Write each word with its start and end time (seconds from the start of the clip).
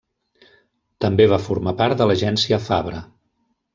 També 1.05 1.27
va 1.33 1.39
formar 1.49 1.73
part 1.83 1.99
de 2.01 2.07
l'Agència 2.13 2.63
Fabra. 2.69 3.03